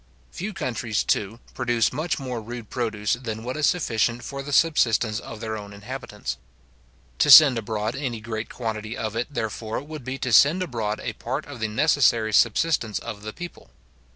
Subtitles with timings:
[0.31, 5.19] Few countries, too, produce much more rude produce than what is sufficient for the subsistence
[5.19, 6.37] of their own inhabitants.
[7.19, 11.13] To send abroad any great quantity of it, therefore, would be to send abroad a
[11.13, 13.69] part of the necessary subsistence of the people.